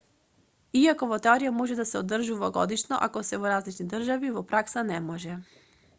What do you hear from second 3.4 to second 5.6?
во различни држави во пракса не може